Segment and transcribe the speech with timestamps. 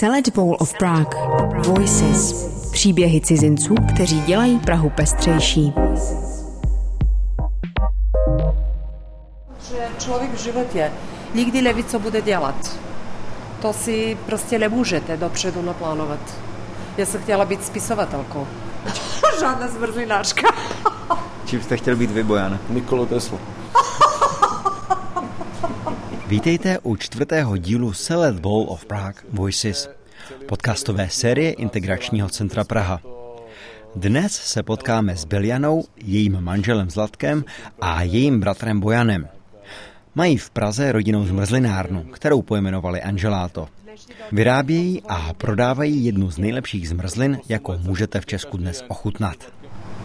[0.00, 1.14] Select Bowl of Prague.
[1.66, 2.32] Voices.
[2.72, 5.72] Příběhy cizinců, kteří dělají Prahu pestřejší.
[9.68, 10.92] Že člověk v životě
[11.34, 12.76] nikdy neví, co bude dělat.
[13.62, 16.20] To si prostě nemůžete dopředu naplánovat.
[16.96, 18.46] Já jsem chtěla být spisovatelkou.
[19.40, 20.48] Žádná zmrzlinářka.
[21.46, 22.58] Čím jste chtěl být vy, Bojan?
[22.68, 23.38] Nikolo Tesla.
[26.30, 29.90] Vítejte u čtvrtého dílu Select Bowl of Prague Voices,
[30.48, 33.00] podcastové série Integračního centra Praha.
[33.96, 37.44] Dnes se potkáme s Biljanou, jejím manželem Zlatkem
[37.80, 39.28] a jejím bratrem Bojanem.
[40.14, 43.68] Mají v Praze rodinnou zmrzlinárnu, kterou pojmenovali Angeláto.
[44.32, 49.36] Vyrábějí a prodávají jednu z nejlepších zmrzlin, jakou můžete v Česku dnes ochutnat.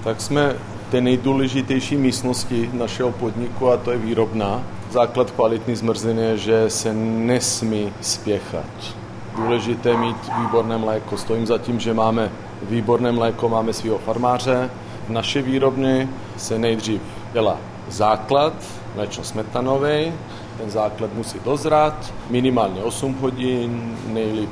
[0.04, 0.54] Tak jsme
[0.88, 4.64] v té nejdůležitější místnosti našeho podniku a to je výrobná.
[4.92, 8.96] Základ kvalitní zmrzliny je, že se nesmí spěchat.
[9.36, 11.18] Důležité mít výborné mléko.
[11.18, 12.32] Stojím za tím, že máme
[12.62, 14.70] výborné mléko, máme svého farmáře.
[15.08, 17.02] V naší výrobně se nejdřív
[17.34, 17.58] dělá
[17.90, 18.54] základ,
[18.96, 20.14] mléčno smetanový,
[20.58, 24.50] ten základ musí dozrát minimálně 8 hodin, nejlíp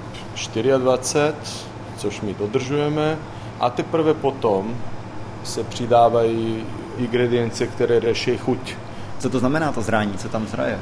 [0.77, 1.33] 24,
[1.97, 3.17] což my dodržujeme.
[3.59, 4.75] A teprve potom
[5.43, 6.63] se přidávají
[6.97, 8.75] ingredience, které řeší chuť.
[9.23, 10.17] Co to znamená to zrání?
[10.17, 10.79] Co tam zraje?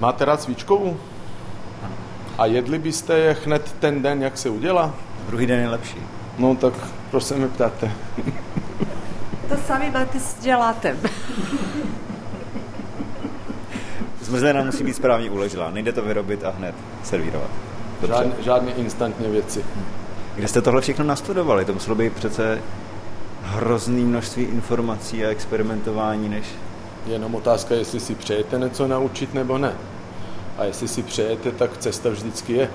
[0.00, 0.96] Máte rád svíčkovou?
[2.38, 4.94] A jedli byste je hned ten den, jak se udělá?
[5.26, 5.98] Druhý den je lepší.
[6.38, 6.72] No tak
[7.10, 7.92] proč se mi ptáte?
[9.48, 11.00] To sami máte s dělátem.
[14.22, 15.70] Zmrzlina musí být správně uležela.
[15.70, 17.50] Nejde to vyrobit a hned servírovat.
[18.06, 19.64] Žádné, žádné instantní věci.
[20.34, 21.64] Kde jste tohle všechno nastudovali?
[21.64, 22.62] To muselo být přece
[23.42, 26.46] hrozný množství informací a experimentování, než...
[27.06, 29.72] Jenom otázka, jestli si přejete něco naučit nebo ne.
[30.58, 32.70] A jestli si přejete, tak cesta vždycky je.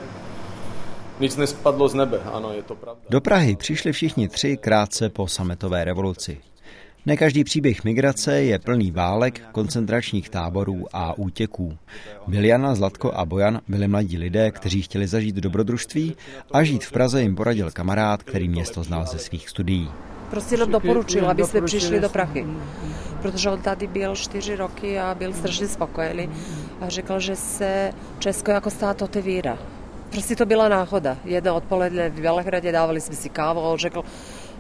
[1.20, 3.02] Nic nespadlo z nebe, ano, je to pravda.
[3.10, 6.38] Do Prahy přišli všichni tři krátce po sametové revoluci.
[7.06, 11.78] Ne každý příběh migrace je plný válek, koncentračních táborů a útěků.
[12.28, 16.16] Biljana, Zlatko a Bojan byli mladí lidé, kteří chtěli zažít dobrodružství
[16.52, 19.90] a žít v Praze jim poradil kamarád, který město znal ze svých studií.
[20.30, 22.48] Prostě nám doporučil, aby jsme přišli do Prahy.
[23.22, 26.30] Protože on tady byl čtyři roky a byl strašně spokojený
[26.82, 29.58] a řekl, že se Česko jako stát otevírá.
[30.10, 31.18] Prostě to byla náhoda.
[31.26, 34.04] Jedno odpoledne v Bělehradě dávali jsme si kávu a on řekl,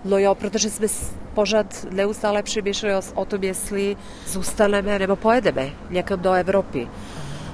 [0.06, 0.88] no jo, protože jsme
[1.34, 3.98] pořád neustále přemýšleli o, o tom, jestli
[4.28, 6.88] zůstaneme nebo pojedeme někam do Evropy.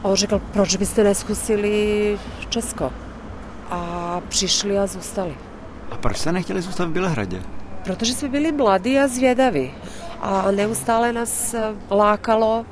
[0.03, 2.19] A on řekl, proč byste neskusili
[2.49, 2.91] Česko?
[3.69, 5.35] A přišli a zůstali.
[5.91, 7.41] A proč jste nechtěli zůstat v Bělehradě?
[7.83, 9.71] Protože jsme byli mladí a zvědaví.
[10.21, 11.55] A neustále nás
[11.91, 12.65] lákalo,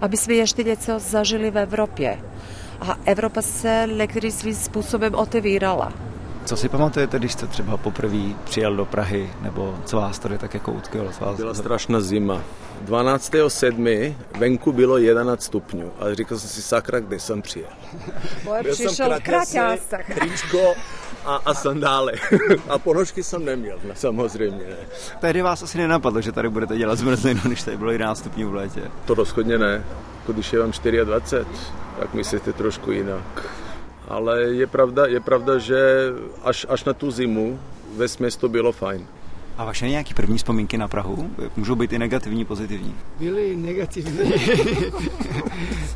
[0.00, 2.20] aby jsme ještě něco zažili v Evropě.
[2.80, 5.92] A Evropa se některým svým způsobem otevírala.
[6.44, 10.54] Co si pamatujete, když jste třeba poprvé přijel do Prahy, nebo co vás tady tak
[10.54, 11.10] jako utkvělo?
[11.20, 11.36] Vás...
[11.36, 12.40] Byla strašná zima.
[12.84, 14.14] 12.7.
[14.38, 17.68] venku bylo 11 stupňů a říkal jsem si, sakra, kde jsem přijel.
[18.44, 20.10] Boje Byl jsem přišel kraťásech.
[20.14, 20.74] tričko
[21.24, 22.12] a, a sandály.
[22.68, 24.76] a ponožky jsem neměl, no, samozřejmě ne.
[25.20, 28.54] Tehdy vás asi nenapadlo, že tady budete dělat zmrzlinu, když tady bylo 11 stupňů v
[28.54, 28.82] létě.
[29.04, 29.84] To rozhodně ne.
[30.26, 30.72] Když je vám
[31.04, 31.46] 24,
[32.00, 33.46] tak myslíte trošku jinak.
[34.08, 35.78] Ale je pravda, je pravda že
[36.42, 37.60] až, až na tu zimu
[37.96, 39.06] ve směs to bylo fajn.
[39.58, 41.30] A vaše nějaké první vzpomínky na Prahu?
[41.56, 42.94] Můžou být i negativní, pozitivní.
[43.18, 44.32] byly negativní.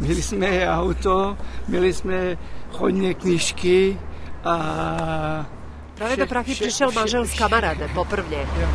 [0.01, 1.37] měli jsme auto,
[1.69, 2.39] měli jsme
[2.73, 3.99] hodně knížky
[4.45, 5.47] a...
[5.95, 8.37] Právě do Prahy vše- přišel vše- manžel s kamarádem poprvé.
[8.61, 8.69] Jo,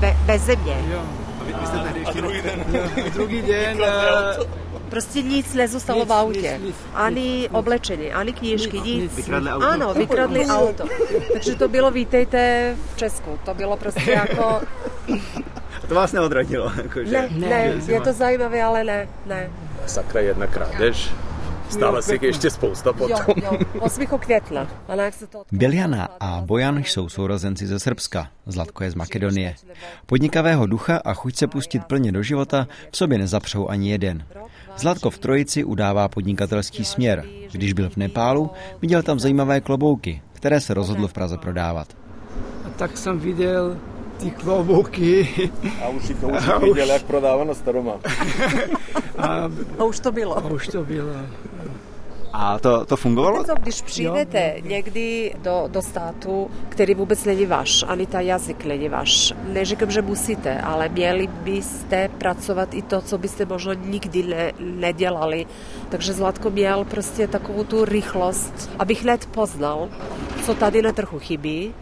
[0.00, 0.76] Be, bez země.
[0.92, 1.02] jo.
[1.60, 2.64] Vy jste tehdy ještě druhý den.
[3.12, 3.90] Druhý den a
[4.90, 6.60] Prostě nic nezůstalo v autě.
[6.94, 9.16] ani oblečení, ani knížky, Nic.
[9.16, 9.66] Vykradli auto.
[9.66, 10.84] Ano, vykradli auto.
[11.32, 13.38] Takže to bylo vítejte v Česku.
[13.44, 14.60] To bylo prostě jako...
[15.88, 16.72] To vás neodradilo.
[16.82, 17.10] Jakože.
[17.10, 19.50] Ne, ne, je to zajímavé, ale ne, ne.
[19.86, 21.10] Sakra jedna krádež.
[21.70, 23.10] Stále si jich ještě spousta potom.
[23.28, 24.06] Jo, jo, 8.
[24.06, 24.68] května.
[24.88, 29.54] Ale jak se to Biljana a Bojan jsou sourozenci ze Srbska, Zlatko je z Makedonie.
[30.06, 34.24] Podnikavého ducha a chuť se pustit plně do života v sobě nezapřou ani jeden.
[34.76, 37.24] Zlatko v Trojici udává podnikatelský směr.
[37.52, 38.50] Když byl v Nepálu,
[38.82, 41.88] viděl tam zajímavé klobouky, které se rozhodl v Praze prodávat.
[42.66, 43.76] a tak jsem viděl
[44.18, 45.28] ty klobouky
[45.84, 47.92] A už to už viděl, jak prodává na staroma.
[49.18, 49.48] a,
[49.78, 50.38] A už to bylo.
[50.38, 51.12] a už to bylo.
[52.32, 53.44] A to, to fungovalo?
[53.44, 58.88] Co, když přijdete někdy do, do státu, který vůbec není váš, ani ta jazyk není
[58.88, 64.52] váš, neříkám, že musíte, ale měli byste pracovat i to, co byste možná nikdy ne,
[64.58, 65.46] nedělali.
[65.88, 69.88] Takže Zlatko měl prostě takovou tu rychlost, abych hned poznal,
[70.44, 71.74] co tady na trhu chybí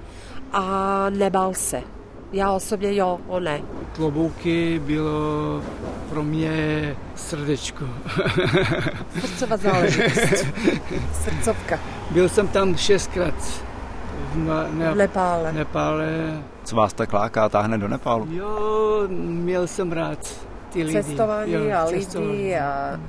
[0.52, 1.97] a nebál se.
[2.32, 3.60] Já osobně jo, on ne.
[3.92, 5.62] Klobouky bylo
[6.10, 7.84] pro mě srdečko.
[9.20, 10.46] Srdcová záležitost.
[11.12, 11.78] Srdcovka.
[12.10, 13.34] Byl jsem tam šestkrát.
[14.32, 15.52] V, na, ne, v Nepále.
[15.52, 16.42] Nepále.
[16.64, 18.26] Co vás tak láká, táhne do Nepálu?
[18.30, 21.02] Jo, měl jsem rád ty lidi.
[21.02, 23.00] Cestování jo, a lidi a...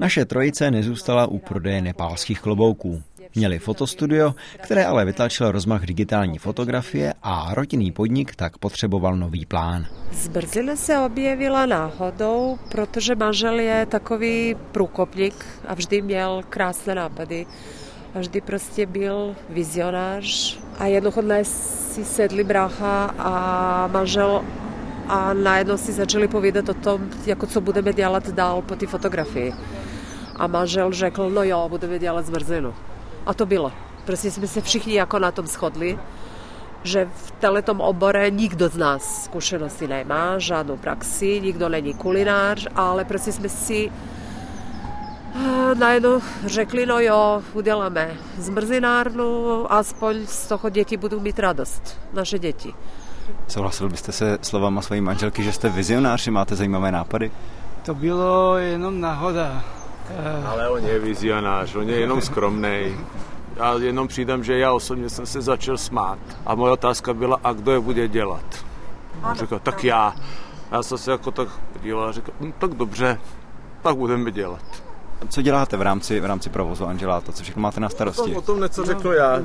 [0.00, 3.02] Naše trojice nezůstala u prodeje nepálských klobouků.
[3.34, 9.86] Měli fotostudio, které ale vytlačilo rozmach digitální fotografie a rodinný podnik tak potřeboval nový plán.
[10.12, 17.46] Zbrzina se objevila náhodou, protože manžel je takový průkopník a vždy měl krásné nápady.
[18.14, 20.58] A vždy prostě byl vizionář.
[20.78, 24.44] A jednoho dne si sedli brácha a manžel
[25.08, 29.52] a najednou si začali povídat o tom, jako co budeme dělat dál po té fotografii.
[30.36, 32.74] A manžel řekl, no jo, budeme dělat zmrzlinu.
[33.26, 33.72] A to bylo.
[34.04, 35.98] Prostě jsme se všichni jako na tom shodli,
[36.82, 43.04] že v teletom obore nikdo z nás zkušenosti nemá, žádnou praxi, nikdo není kulinář, ale
[43.04, 43.90] prostě jsme si
[45.34, 52.38] eh, najednou řekli, no jo, uděláme zmrzinárnu, aspoň z toho děti budou mít radost, naše
[52.38, 52.74] děti.
[53.48, 57.30] Souhlasil byste se slovama své manželky, že jste vizionář, že máte zajímavé nápady?
[57.84, 59.64] To bylo jenom náhoda.
[60.46, 62.96] Ale on je vizionář, on je jenom skromný.
[63.56, 66.18] Já jenom přidám, že já osobně jsem se začal smát.
[66.46, 68.64] A moje otázka byla, a kdo je bude dělat?
[69.30, 70.14] On říkal, tak já.
[70.72, 73.18] Já jsem se jako tak podíval a říkal, no, tak dobře,
[73.82, 74.62] tak budeme dělat.
[75.28, 77.32] Co děláte v rámci, v rámci provozu Angeláta?
[77.32, 78.22] Co všechno máte na starosti?
[78.22, 79.36] O tom, o tom něco řeknu já.
[79.36, 79.42] E,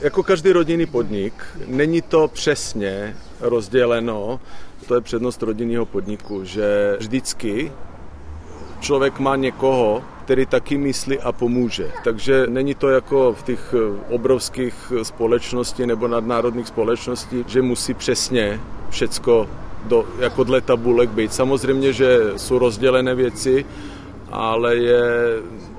[0.00, 4.40] jako každý rodinný podnik, není to přesně rozděleno,
[4.88, 7.72] to je přednost rodinného podniku, že vždycky
[8.80, 11.90] člověk má někoho, který taky myslí a pomůže.
[12.04, 18.60] Takže není to jako v těch eh, obrovských společností nebo nadnárodních společností, že musí přesně
[18.90, 19.48] všecko
[19.84, 21.32] do, jako dle tabulek být.
[21.32, 23.64] Samozřejmě, že jsou rozdělené věci,
[24.30, 25.02] ale je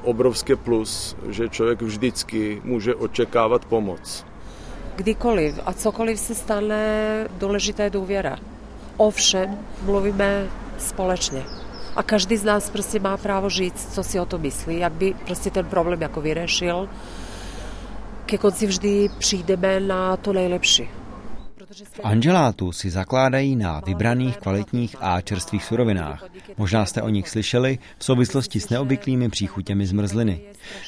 [0.04, 4.26] obrovské plus, že člověk vždycky může očekávat pomoc.
[4.96, 8.38] Kdykoliv a cokoliv se stane, důležitá je důvěra.
[8.98, 11.61] Ovšem, mluvíme společně
[11.96, 15.14] a každý z nás prostě má právo říct, co si o to myslí, jak by
[15.26, 16.90] prostě ten problém jako vyřešil.
[18.26, 20.90] Ke konci vždy přijdeme na to nejlepší.
[21.74, 26.24] V Angelátu si zakládají na vybraných, kvalitních a čerstvých surovinách.
[26.58, 30.42] Možná jste o nich slyšeli v souvislosti s neobvyklými příchutěmi zmrzliny.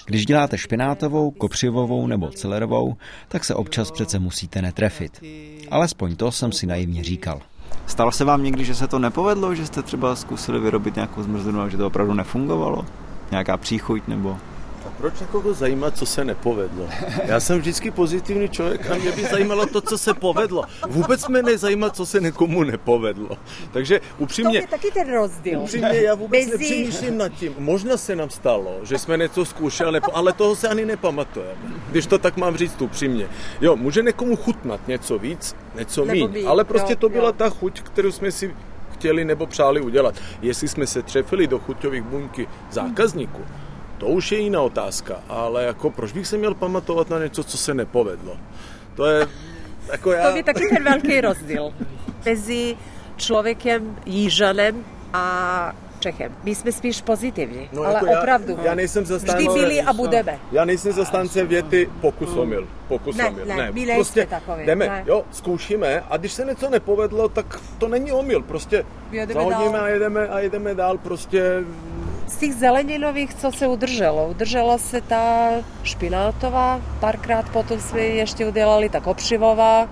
[0.06, 2.96] Když děláte špinátovou, kopřivovou nebo celerovou,
[3.28, 5.24] tak se občas přece musíte netrefit.
[5.72, 7.42] Alespoň to jsem si naivně říkal.
[7.88, 11.62] Stalo se vám někdy, že se to nepovedlo, že jste třeba zkusili vyrobit nějakou zmrzlinu
[11.62, 12.86] a že to opravdu nefungovalo?
[13.32, 14.38] Nějaká příchuť nebo...
[14.86, 16.90] A proč někoho zajímá, co se nepovedlo?
[17.26, 20.64] Já jsem vždycky pozitivní člověk a mě by zajímalo to, co se povedlo.
[20.88, 23.38] Vůbec mě nezajímá, co se někomu nepovedlo.
[23.72, 24.60] Takže upřímně...
[24.60, 25.60] To je taky ten rozdíl.
[25.60, 26.52] Upřímně já vůbec Mezi...
[26.52, 27.56] nepřemýšlím nad tím.
[27.58, 31.62] Možná se nám stalo, že jsme něco zkoušeli, ale toho se ani nepamatujeme.
[31.92, 33.28] Když to tak mám říct upřímně.
[33.62, 37.34] Jo, může někomu chutnat něco víc, něco méně, ale prostě jo, to byla jo.
[37.34, 38.56] ta chuť, kterou jsme si
[38.94, 40.16] chtěli nebo přáli udělat.
[40.42, 43.42] Jestli jsme se trefili do chuťových buňky zákazníků,
[44.04, 47.58] to už je jiná otázka, ale jako proč bych se měl pamatovat na něco, co
[47.58, 48.38] se nepovedlo?
[48.96, 49.28] To je
[49.92, 50.32] jako já...
[50.32, 51.74] To je taky ten velký rozdíl
[52.26, 52.78] mezi
[53.18, 56.36] člověkem jížanem a Čechem.
[56.44, 58.58] My jsme spíš pozitivní, no, ale jako já, opravdu.
[58.64, 59.38] Já nejsem zastánce...
[59.38, 60.40] Vždy byli a budeme.
[60.52, 62.68] Já nejsem zastánce věty pokus omyl.
[62.88, 63.46] Pokus ne, omyl.
[63.46, 64.66] Ne, ne, my prostě takový.
[64.66, 65.04] jdeme, ne.
[65.08, 68.42] jo, zkoušíme a když se něco nepovedlo, tak to není omyl.
[68.42, 69.86] Prostě jedeme zahodíme dál.
[69.86, 70.98] a jedeme a jedeme dál.
[70.98, 71.64] Prostě
[72.34, 74.28] z těch zeleninových, co se udrželo?
[74.28, 75.50] Udržela se ta
[75.84, 79.90] špinátová, párkrát potom jsme ještě udělali ta kopřivová,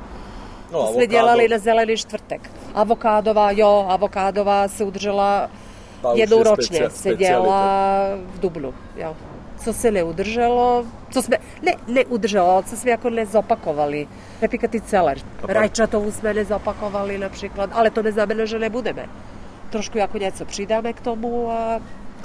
[0.71, 2.51] no, to jsme dělali na zelený čtvrtek.
[2.73, 5.49] Avokádová, jo, avokádová se udržela
[6.13, 9.15] jednou ročně, se dělala v Dubnu, jo.
[9.57, 14.07] Co se neudrželo, co jsme, ne, neudrželo, co jsme jako nezopakovali.
[14.41, 15.17] Repikatý celer.
[15.47, 19.05] Rajčatovou jsme nezopakovali například, ale to neznamená, že nebudeme.
[19.69, 21.79] Trošku jako něco přidáme k tomu a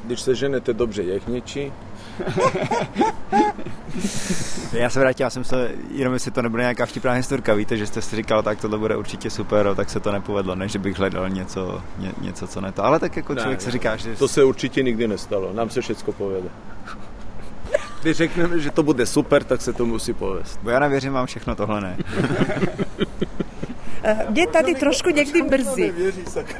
[0.06, 1.72] když se ženete dobře jehněčí.
[4.72, 7.86] já se vrátím, já jsem se, jenom jestli to nebude nějaká vtipná historka, víte, že
[7.86, 10.98] jste si říkal, tak tohle bude určitě super, tak se to nepovedlo, než že bych
[10.98, 12.84] hledal něco, ně, něco co ne to.
[12.84, 14.16] Ale tak jako ne, člověk ne, si říká, že...
[14.16, 16.48] To se určitě nikdy nestalo, nám se všechno povede.
[18.02, 20.60] Když řekneme, že to bude super, tak se to musí povést.
[20.62, 21.96] Bo já nevěřím vám všechno, tohle ne.
[24.08, 25.92] Eh, mě tady trošku někdy mrzí.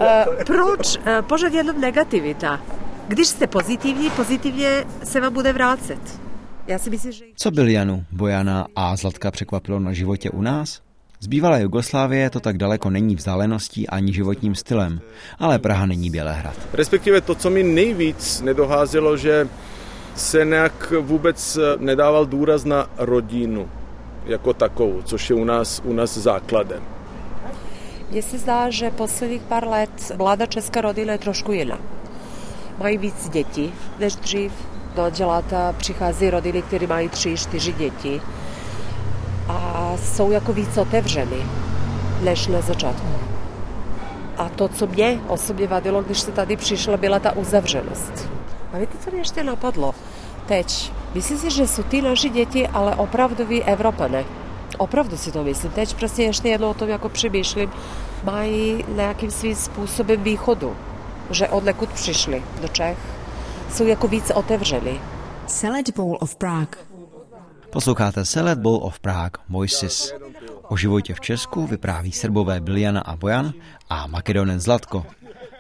[0.00, 2.60] Eh, proč pořád jenom negativita?
[3.08, 6.20] Když jste pozitivní, pozitivně se vám bude vrácet.
[6.66, 7.24] Já si myslím, že...
[7.36, 10.80] Co byl Janu, Bojana a Zlatka překvapilo na životě u nás?
[11.20, 15.00] Z bývalé Jugoslávie to tak daleko není vzdáleností ani životním stylem,
[15.38, 16.54] ale Praha není Bělehrad.
[16.72, 19.48] Respektive to, co mi nejvíc nedoházelo, že
[20.14, 23.68] se nějak vůbec nedával důraz na rodinu
[24.26, 26.82] jako takovou, což je u nás, u nás základem.
[28.10, 31.78] Mně se zdá, že posledních pár let mladá česká rodina je trošku jiná.
[32.78, 34.52] Mají víc dětí než dřív.
[34.94, 38.20] Do Angeláta přichází rodiny, které mají tři, čtyři děti
[39.48, 41.36] a jsou jako víc otevřeny
[42.22, 43.06] než na začátku.
[44.36, 48.28] A to, co mě osobně vadilo, když se tady přišla, byla ta uzavřenost.
[48.72, 49.94] A víte, co mě ještě napadlo?
[50.46, 54.24] Teď, myslím si, že jsou ty naši děti, ale opravdoví Evropané.
[54.78, 55.70] Opravdu si to myslím.
[55.70, 57.70] Teď prostě ještě jednou o tom jako přemýšlím.
[58.24, 60.76] Mají nějakým svým způsobem východu.
[61.30, 62.98] Že od nekud přišli do Čech.
[63.70, 65.00] Jsou jako víc otevřeli.
[65.46, 66.78] Salad Bowl of Prague.
[67.70, 70.14] Posloucháte Salad Bowl of Prague Voices.
[70.68, 73.52] O životě v Česku vypráví Srbové Biljana a Bojan
[73.90, 75.06] a Makedonec Zlatko.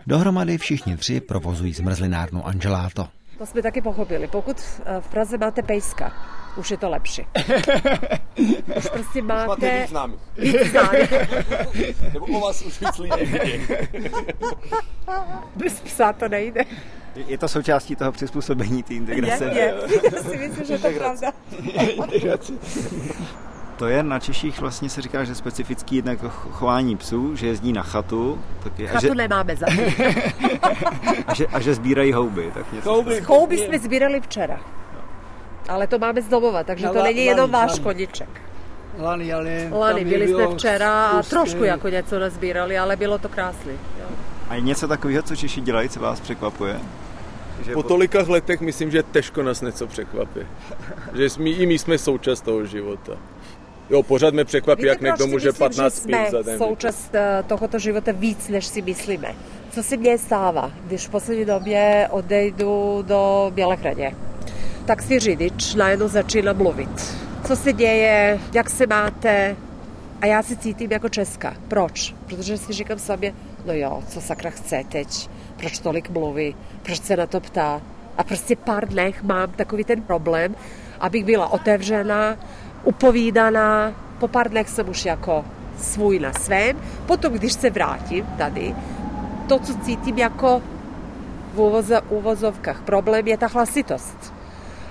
[0.06, 3.08] Dohromady všichni tři provozují zmrzlinárnu Angeláto.
[3.38, 4.28] To jsme taky pochopili.
[4.28, 4.60] Pokud
[5.00, 6.12] v Praze máte pejska,
[6.56, 7.26] už je to lepší.
[8.76, 9.46] Už prostě máte...
[9.46, 10.20] Máte víc známých.
[10.38, 11.12] Víc známých.
[12.12, 13.32] Nebo o vás už víc lidí
[15.56, 16.64] Bez psa to nejde.
[17.26, 19.44] Je to součástí toho přizpůsobení té integrace?
[19.44, 19.74] Je, je.
[20.14, 21.32] Já si myslím, že to je pravda.
[23.76, 27.82] To je na Češích vlastně se říká, že specifický jednak chování psů, že jezdí na
[27.82, 28.40] chatu.
[28.62, 29.66] Tak je, Chatu a že, nemáme za
[31.26, 32.50] a, že, a že sbírají houby.
[32.54, 32.90] Tak něco.
[32.90, 33.20] Houby.
[33.20, 34.60] Houby jsme sbírali včera.
[35.68, 37.82] Ale to máme z domova, takže Na to la- není jenom váš lani.
[37.82, 38.28] koníček.
[38.98, 39.68] Lani, ale...
[39.72, 43.72] Lani, tam byli jsme včera a trošku jako něco nazbírali, ale bylo to krásný.
[43.72, 44.06] Jo.
[44.48, 46.76] A je něco takového, co Češi dělají, co vás překvapuje?
[47.64, 50.40] Že Po tolika letech myslím, že těžko nás něco překvapí.
[51.14, 53.12] Že jsme, i my jsme součást toho života.
[53.90, 56.58] Jo, pořád mě překvapí, Víte, jak někdo může myslím, 15 že pít jsme za den.
[56.58, 59.34] součást eh, tohoto života víc, než si myslíme.
[59.70, 64.12] Co se mně stává, když v poslední době odejdu do Bělehradě,
[64.86, 67.16] tak si řidič najednou začíná mluvit.
[67.46, 69.56] Co se děje, jak se máte,
[70.22, 71.54] a já se cítím jako Česka.
[71.68, 72.14] Proč?
[72.26, 73.32] Protože si říkám sobě,
[73.66, 77.82] no jo, co sakra chce teď, proč tolik mluví, proč se na to ptá.
[78.18, 80.54] A prostě pár dnech mám takový ten problém,
[81.00, 82.36] abych byla otevřená,
[82.84, 83.92] upovídaná.
[84.18, 85.44] Po pár dnech jsem už jako
[85.78, 86.76] svůj na svém.
[87.06, 88.74] Potom, když se vrátím tady,
[89.48, 90.62] to, co cítím jako
[91.54, 94.35] v uvozo- uvozovkách problém, je ta hlasitost.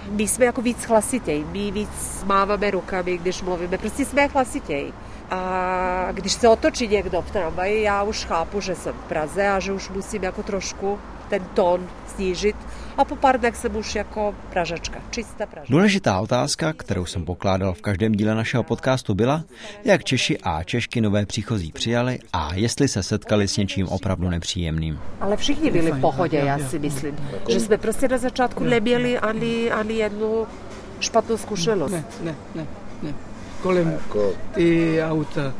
[0.10, 4.94] My jsme jako víc hlasitěji, my víc máváme rukami, když mluvíme, prostě jsme hlasitěji.
[5.32, 9.60] A když se otočí někdo v tramvaji, já už chápu, že jsem v Praze a
[9.60, 12.56] že už musím jako trošku ten tón snížit.
[12.98, 15.74] A po pár dnech jsem už jako pražačka, čistá pražačka.
[15.74, 19.44] Důležitá otázka, kterou jsem pokládal v každém díle našeho podcastu, byla,
[19.84, 25.00] jak Češi a Češky nové příchozí přijali a jestli se setkali s něčím opravdu nepříjemným.
[25.22, 27.16] Ale všichni byli v pohodě, já si myslím.
[27.50, 30.48] Že jsme prostě na začátku neměli ani, ani jednu
[31.00, 31.92] špatnou zkušenost.
[31.92, 32.68] Ne, ne, ne,
[33.04, 33.14] ne.
[33.62, 35.54] Kolem Jako, ty auta.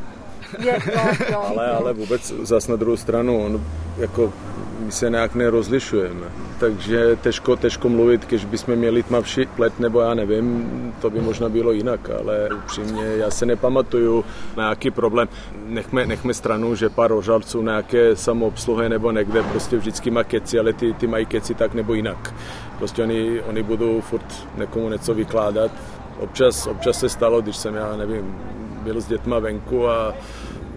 [0.58, 1.02] Je, jo,
[1.32, 1.42] jo.
[1.46, 3.64] ale, ale vůbec zas na druhou stranu, on,
[3.98, 4.32] jako,
[4.78, 6.26] my se nějak nerozlišujeme.
[6.60, 11.48] Takže těžko, těžko mluvit, když bychom měli tmavší plet, nebo já nevím, to by možná
[11.48, 14.24] bylo jinak, ale upřímně já se nepamatuju
[14.56, 15.28] na nějaký problém.
[15.66, 20.72] Nechme, nechme stranu, že pár ožalců nějaké samoobsluhy nebo někde prostě vždycky má keci, ale
[20.72, 22.34] ty, ty mají keci tak nebo jinak.
[22.78, 25.70] Prostě oni, oni budou furt někomu něco vykládat.
[26.18, 28.36] Občas, občas se stalo, když jsem, já nevím,
[28.82, 30.14] byl s dětma venku a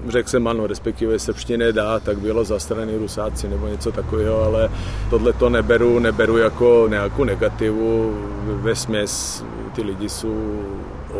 [0.08, 4.70] řekl jsem ano, respektive srbštině dá, tak bylo zastraný rusáci nebo něco takového, ale
[5.10, 9.44] tohle to neberu, neberu jako nějakou negativu, ve směs
[9.76, 10.64] ty lidi jsou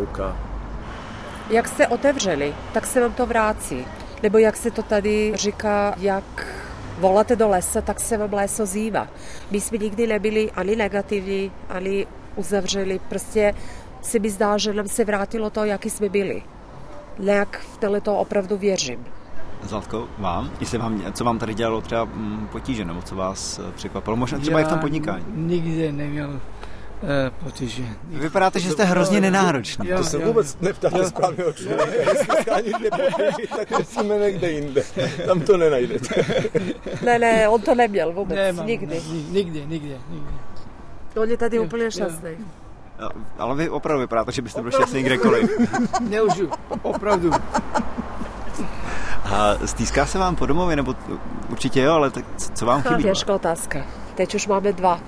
[0.04, 0.20] OK.
[1.50, 3.86] Jak jste otevřeli, tak se vám to vrátí.
[4.24, 6.48] Nebo jak se to tady říká, jak
[7.00, 9.08] voláte do lesa, tak se vám les ozývá.
[9.52, 13.00] My jsme nikdy nebyli ani negativní, ani uzavřeli.
[13.10, 13.54] Prostě
[14.02, 16.44] se mi zdá, že nám se vrátilo to, jaký jsme byli.
[17.20, 19.06] Nějak v tohle to opravdu věřím.
[19.64, 20.52] Zlatko, vám?
[20.60, 24.16] Jestli vám, co vám tady dělalo třeba mm, potíže, nebo co vás eh, překvapilo?
[24.16, 25.26] Možná třeba i v tom podnikání.
[25.36, 26.40] nikdy neměl uh,
[27.44, 27.84] potíže.
[28.08, 29.88] Vypadáte, že jste hrozně nenáročný.
[29.88, 32.12] Jo, To se vůbec neptáte správného člověka.
[32.12, 34.84] Jestli potíži, tak musíme někde jinde.
[35.28, 36.24] Tam to nenajdete.
[37.06, 38.88] Ne, ne, on to neměl vůbec, Nemám, nikdy.
[38.96, 40.32] Ne, nikdy, nikdy, nikdy.
[41.16, 42.30] On je tady úplně šťastný.
[43.40, 45.50] Ale vy opravdu vypadáte, že byste byl šťastný kdekoliv.
[46.10, 46.52] Neužiju,
[46.82, 47.32] opravdu.
[49.26, 50.96] A stýská se vám po domově, nebo
[51.50, 53.04] určitě jo, ale tak co vám chybí?
[53.04, 53.86] těžká otázka.
[54.16, 55.00] Teď už máme dva.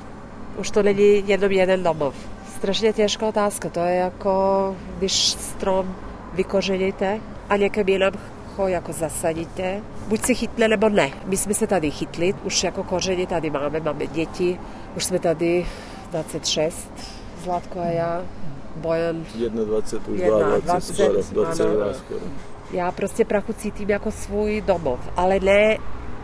[0.57, 2.15] Už to není jenom jeden domov.
[2.55, 3.69] strašně těžká otázka.
[3.69, 5.95] To je jako, když strom
[6.33, 7.19] vykořeníte
[7.49, 8.13] a někam jinam
[8.57, 9.81] ho jako zasadíte.
[10.07, 11.11] Buď si chytne, nebo ne.
[11.25, 14.59] My jsme se tady chytli, už jako kořeny tady máme, máme děti,
[14.95, 15.67] už jsme tady
[16.11, 16.91] 26,
[17.43, 18.21] Zlatko a já,
[18.75, 19.25] Bojan.
[19.65, 22.19] 21, už 22, 22 skoro.
[22.71, 25.77] Já prostě Prachu cítím jako svůj domov, ale ne,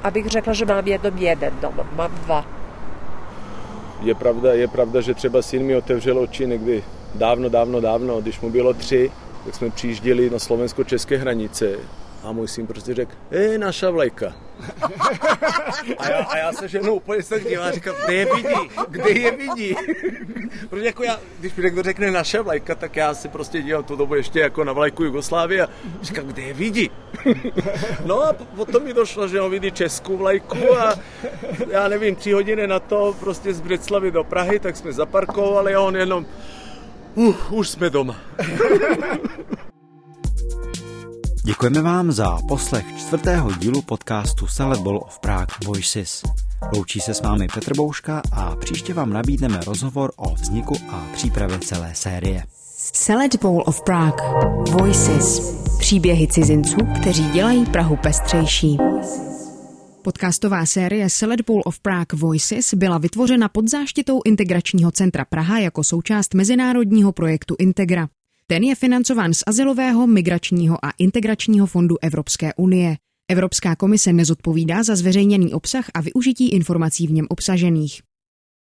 [0.04, 2.46] abych řekla, že mám jenom jeden domov, mám dva.
[4.02, 6.84] Je pravda, je pravda, že třeba syn mi otevřel oči někdy
[7.16, 9.12] dávno, dávno, dávno, když mu bylo tři,
[9.46, 11.76] tak jsme přijížděli na slovensko-české hranice
[12.28, 14.36] a můj syn prostě řekl, je naša vlajka.
[15.98, 19.10] A já, a já se ženou úplně se tak a říkám, kde je vidí, kde
[19.10, 19.76] je vidí.
[20.70, 23.96] Protože jako já, když mi někdo řekne naše vlajka, tak já si prostě dívám tu
[23.96, 25.70] dobu ještě jako na vlajku Jugoslávie a
[26.02, 26.92] říkám, kde je vidí.
[28.06, 30.96] No a potom mi došlo, že on vidí českou vlajku a
[31.70, 35.82] já nevím, tři hodiny na to prostě z Břeclavy do Prahy, tak jsme zaparkovali a
[35.82, 36.26] on jenom,
[37.16, 38.16] uh, už jsme doma.
[41.48, 46.24] Děkujeme vám za poslech čtvrtého dílu podcastu Salad of Prague Voices.
[46.74, 51.60] Loučí se s vámi Petr Bouška a příště vám nabídneme rozhovor o vzniku a přípravě
[51.60, 52.44] celé série.
[52.94, 54.24] Salad Bowl of Prague
[54.72, 55.40] Voices.
[55.80, 58.78] Příběhy cizinců, kteří dělají Prahu pestřejší.
[60.02, 65.84] Podcastová série Salad Bowl of Prague Voices byla vytvořena pod záštitou Integračního centra Praha jako
[65.84, 68.08] součást mezinárodního projektu Integra.
[68.50, 72.98] Ten je financován z Azylového, migračního a integračního fondu Evropské unie.
[73.32, 78.07] Evropská komise nezodpovídá za zveřejněný obsah a využití informací v něm obsažených.